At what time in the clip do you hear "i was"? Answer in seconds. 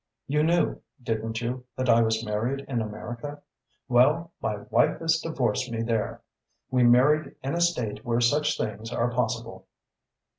1.87-2.25